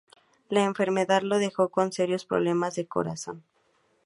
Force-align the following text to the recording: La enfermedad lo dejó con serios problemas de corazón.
La 0.49 0.63
enfermedad 0.63 1.21
lo 1.21 1.37
dejó 1.37 1.69
con 1.69 1.91
serios 1.91 2.25
problemas 2.25 2.73
de 2.73 2.87
corazón. 2.87 3.43